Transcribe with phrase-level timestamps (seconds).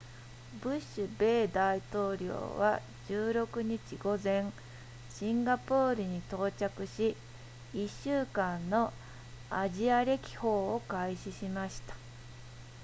[0.63, 4.51] ブッシュ米大統領は16日午前
[5.13, 7.15] シンガポールに到着し
[7.75, 8.91] １週間の
[9.51, 11.95] アジア歴訪を開始しました